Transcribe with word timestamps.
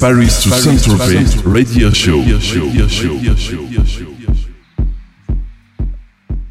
Paris 0.00 0.28
to 0.44 0.50
Saint-Tropez 0.50 1.24
Radio 1.44 1.92
Show. 1.92 2.22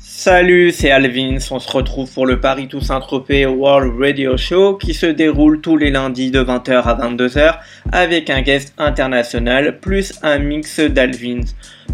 Salut, 0.01 0.73
c'est 0.73 0.92
Alvin. 0.92 1.38
On 1.52 1.60
se 1.60 1.71
retrouve 1.71 2.12
pour 2.12 2.25
le 2.25 2.41
Paris 2.41 2.68
to 2.68 2.81
Saint-Tropez 2.81 3.46
World 3.46 3.94
Radio 4.02 4.36
Show 4.36 4.75
qui 4.75 4.94
se 4.94 5.05
déroule 5.05 5.62
tous 5.62 5.78
les 5.78 5.91
lundis 5.91 6.29
de 6.29 6.44
20h 6.44 6.73
à 6.73 6.96
22h 6.96 7.60
avec 7.94 8.29
un 8.29 8.41
guest 8.41 8.73
international 8.78 9.79
plus 9.79 10.20
un 10.23 10.39
mix 10.39 10.82
d'Alvins. 10.82 11.45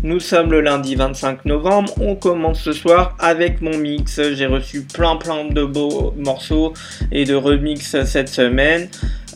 Nous 0.02 0.20
sommes 0.20 0.50
le 0.50 0.62
lundi 0.62 0.96
25 0.96 1.46
novembre. 1.46 1.94
On 2.02 2.16
commence 2.16 2.64
ce 2.64 2.74
soir 2.74 3.16
avec 3.20 3.62
mon 3.62 3.78
mix. 3.78 4.20
J'ai 4.34 4.48
reçu 4.48 4.82
plein 4.82 5.18
plein 5.18 5.46
de 5.46 5.64
beaux 5.64 6.16
morceaux 6.18 6.74
et 7.12 7.26
de 7.26 7.36
remix 7.36 8.04
cette 8.06 8.30
semaine. 8.30 8.90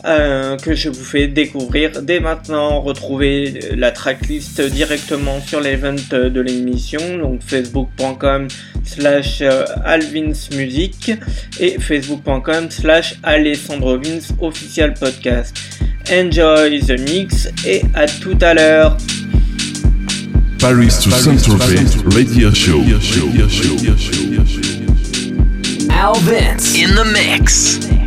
Euh, 0.04 0.56
que 0.56 0.74
je 0.74 0.88
vous 0.88 1.04
fais 1.04 1.26
découvrir 1.26 2.02
dès 2.02 2.20
maintenant. 2.20 2.80
Retrouvez 2.80 3.60
la 3.76 3.90
tracklist 3.90 4.60
directement 4.60 5.40
sur 5.40 5.60
l'event 5.60 5.96
de 6.10 6.40
l'émission, 6.40 7.18
donc 7.18 7.40
facebook.com 7.42 8.48
slash 8.84 9.40
euh, 9.42 9.64
alvinsmusic 9.84 11.12
et 11.60 11.78
facebook.com 11.78 12.70
slash 12.70 13.16
alessandrovins 13.22 14.20
official 14.40 14.94
podcast. 14.94 15.56
Enjoy 16.10 16.80
the 16.80 16.98
mix 17.10 17.48
et 17.66 17.82
à 17.94 18.06
tout 18.06 18.38
à 18.40 18.54
l'heure. 18.54 18.96
Paris 20.58 20.88
to 21.02 21.10
Saint-Tropez 21.10 21.84
Radio 22.14 22.52
Show. 22.52 22.80
Alvins 25.90 26.74
in 26.76 26.94
the 26.94 27.04
mix. 27.12 27.97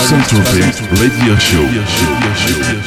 Paris 0.00 0.28
to 0.28 0.36
Saint-Tropez 0.36 0.80
Radio 0.98 1.36
Show. 1.36 2.79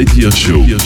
Radio 0.00 0.30
Show. 0.30 0.79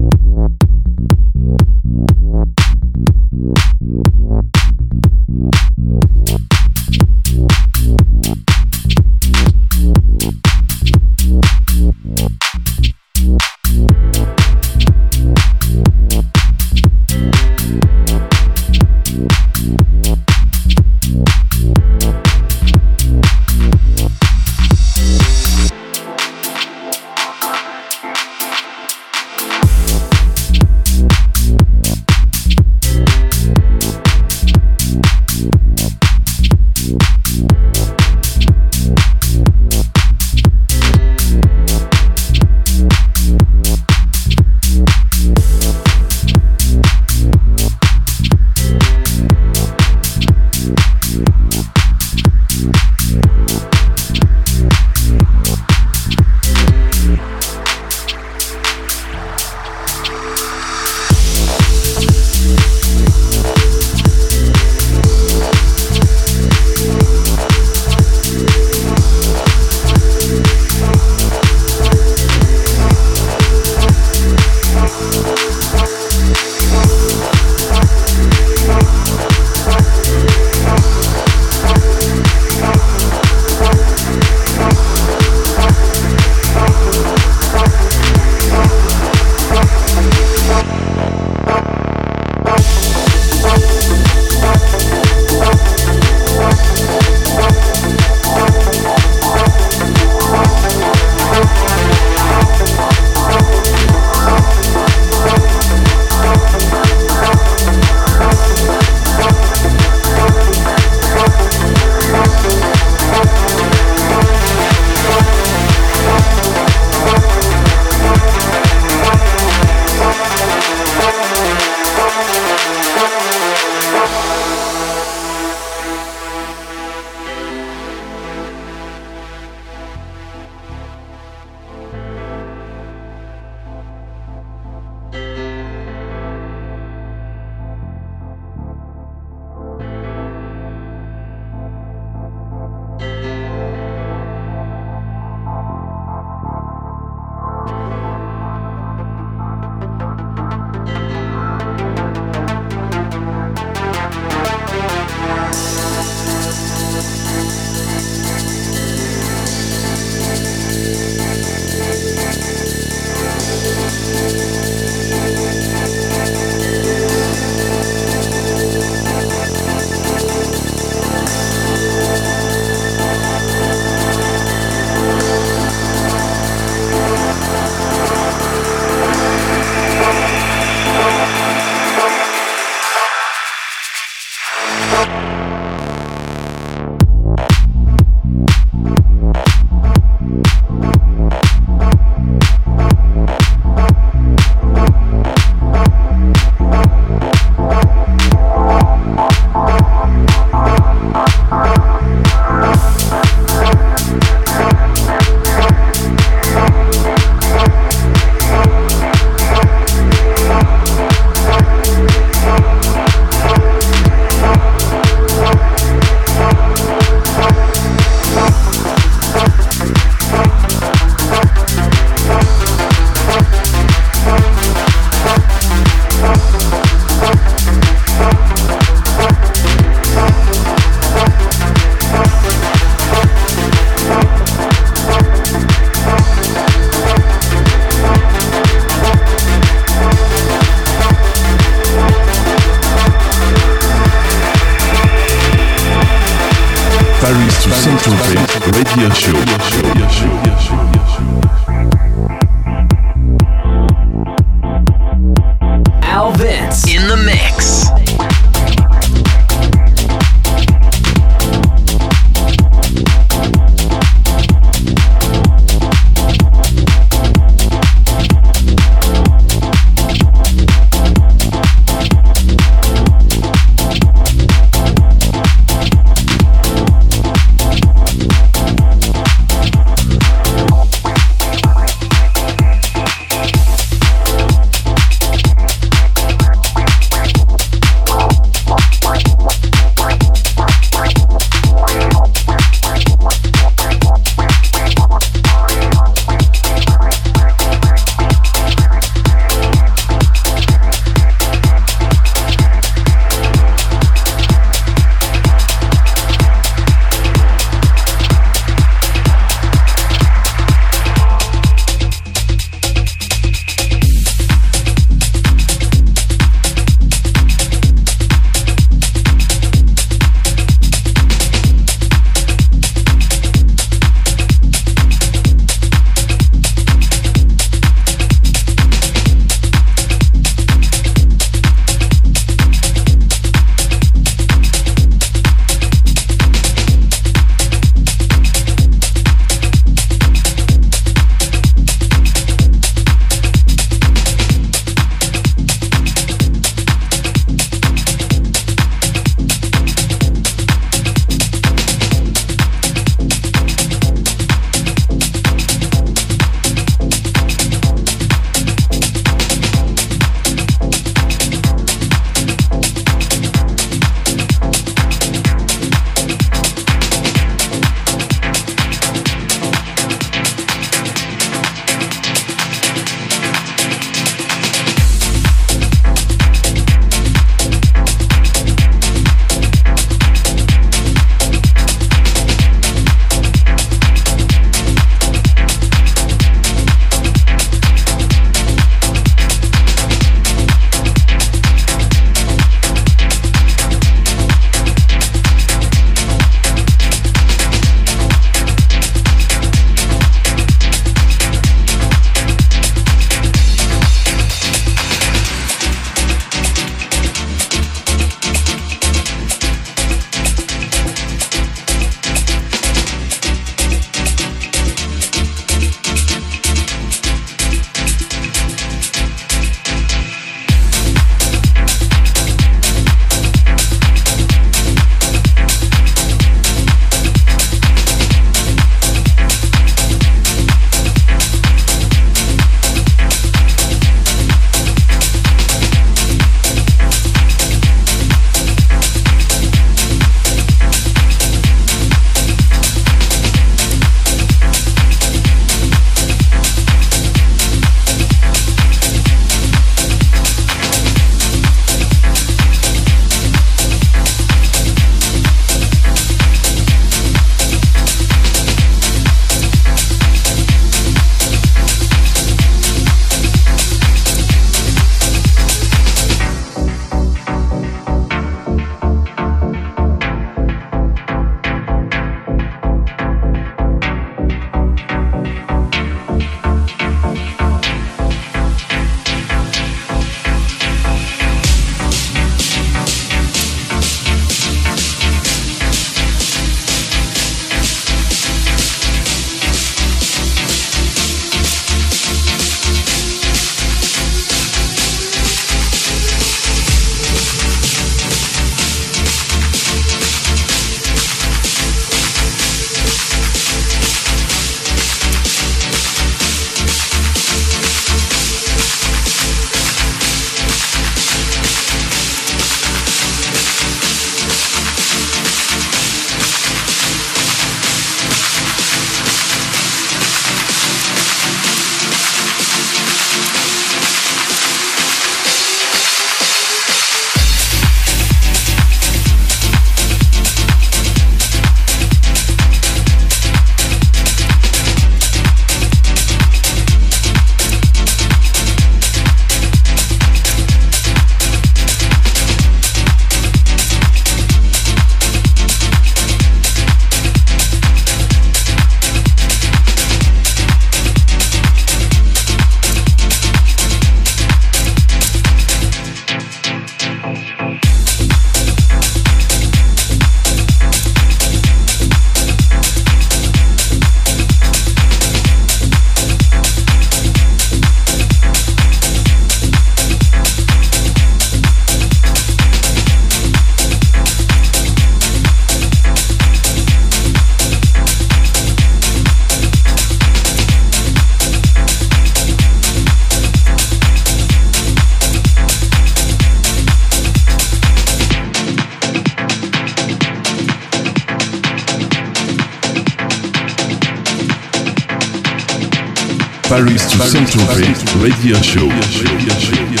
Paris 597.21 597.33
to 597.33 597.59
Saint-Tropez 597.59 598.15
Radio 598.19 598.55
Show. 598.63 600.00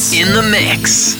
In 0.00 0.32
the 0.32 0.42
mix. 0.42 1.19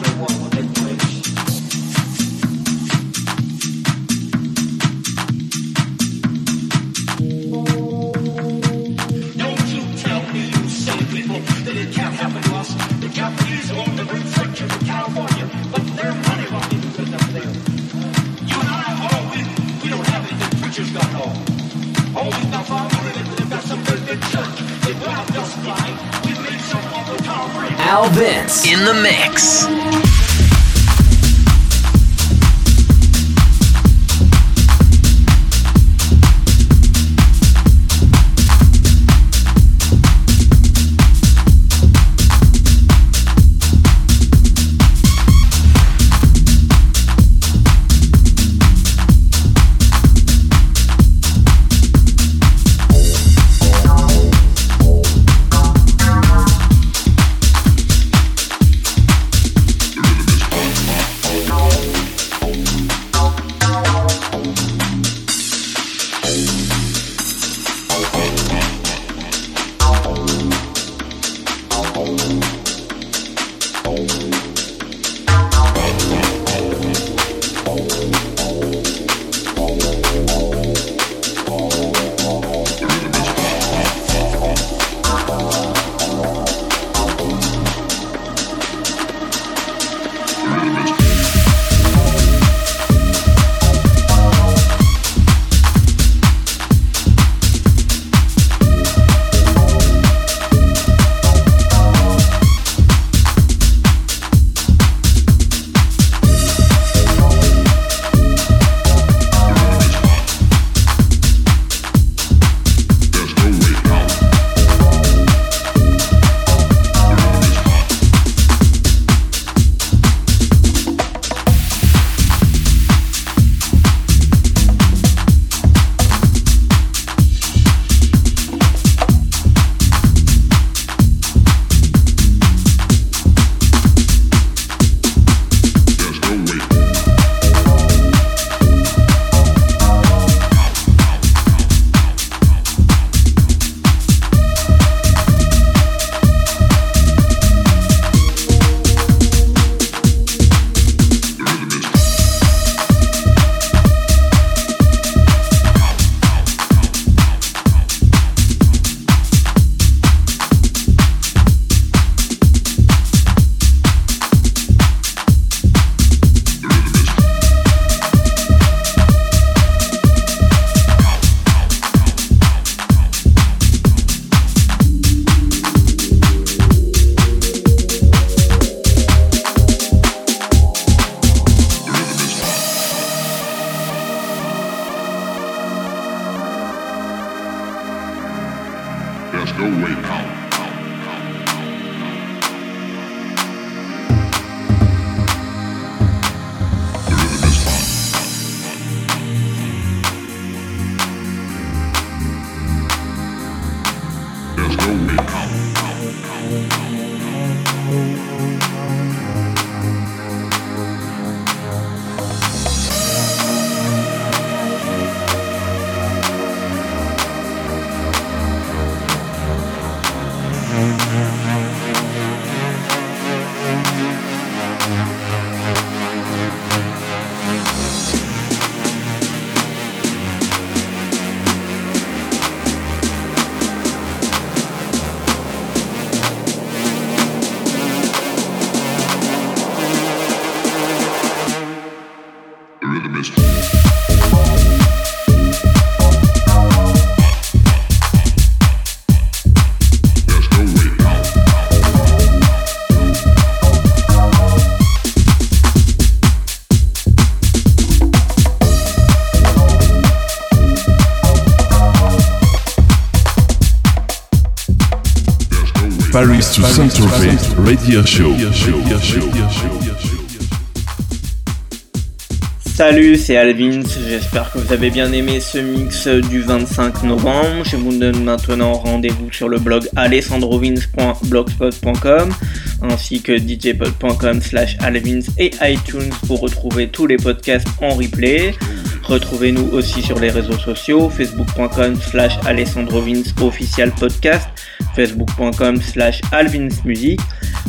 Salut, 272.65 273.15
c'est 273.15 273.37
Alvin, 273.37 273.83
j'espère 274.09 274.51
que 274.51 274.57
vous 274.57 274.73
avez 274.73 274.89
bien 274.89 275.13
aimé 275.13 275.39
ce 275.39 275.59
mix 275.59 276.07
du 276.07 276.41
25 276.41 277.03
novembre. 277.03 277.63
Je 277.63 277.75
vous 277.75 277.95
donne 277.95 278.23
maintenant 278.23 278.73
rendez-vous 278.73 279.31
sur 279.31 279.49
le 279.49 279.59
blog 279.59 279.87
alessandrovins.blogspot.com 279.95 282.33
ainsi 282.81 283.21
que 283.21 283.37
djpod.com 283.37 284.41
slash 284.41 284.77
alvins 284.79 285.19
et 285.37 285.51
iTunes 285.61 286.09
pour 286.27 286.39
retrouver 286.39 286.87
tous 286.87 287.05
les 287.05 287.17
podcasts 287.17 287.67
en 287.81 287.89
replay. 287.89 288.55
Retrouvez-nous 289.03 289.69
aussi 289.73 290.01
sur 290.01 290.19
les 290.19 290.29
réseaux 290.29 290.57
sociaux, 290.57 291.09
facebook.com 291.09 291.95
slash 292.01 292.33
alessandrovins 292.45 293.23
official 293.41 293.91
podcast, 293.91 294.47
facebook.com 294.95 295.81
slash 295.81 296.21
alvinsmusic. 296.31 297.19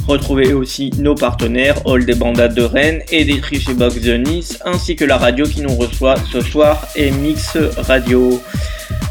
Retrouvez 0.06 0.52
aussi 0.52 0.90
nos 0.98 1.14
partenaires 1.14 1.76
All 1.86 2.04
des 2.04 2.14
Bandades 2.14 2.54
de 2.54 2.62
Rennes 2.62 3.02
et 3.10 3.24
des 3.24 3.40
chez 3.42 3.74
Box 3.74 4.00
de 4.00 4.14
Nice, 4.14 4.58
ainsi 4.64 4.96
que 4.96 5.04
la 5.04 5.16
radio 5.16 5.44
qui 5.44 5.60
nous 5.60 5.74
reçoit 5.76 6.14
ce 6.32 6.40
soir 6.40 6.86
et 6.96 7.10
Mix 7.10 7.56
Radio. 7.76 8.40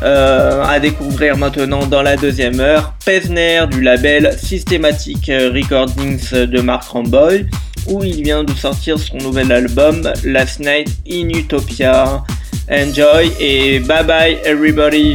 Euh, 0.03 0.64
à 0.64 0.80
découvrir 0.80 1.38
maintenant 1.38 1.86
dans 1.86 2.01
la 2.01 2.18
deuxième 2.18 2.59
heure, 2.59 2.93
Pesner 3.05 3.62
du 3.70 3.82
label 3.82 4.36
Systematic 4.38 5.28
Recordings 5.28 6.32
de 6.32 6.62
Mark 6.62 6.84
Ramboy, 6.86 7.45
où 7.88 8.03
il 8.03 8.24
vient 8.24 8.43
de 8.43 8.53
sortir 8.53 8.97
son 8.97 9.18
nouvel 9.18 9.51
album 9.51 10.12
Last 10.24 10.59
Night 10.59 10.89
in 11.09 11.30
Utopia. 11.30 12.24
Enjoy 12.70 13.32
et 13.39 13.80
bye 13.80 14.03
bye 14.03 14.38
everybody. 14.43 15.14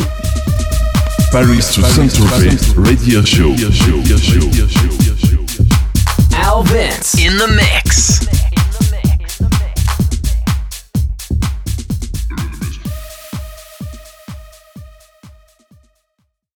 Paris 1.31 1.74
to 1.74 1.83
Saint-Tropez 1.83 2.74
Radio 2.77 3.22
Show. 3.22 3.55
Al 6.33 6.62
Vince 6.62 7.14
in 7.18 7.37
the 7.39 7.49
mix. 7.49 7.86